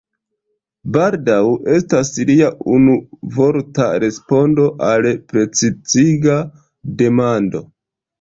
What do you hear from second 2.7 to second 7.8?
unuvorta respondo al preciziga demando.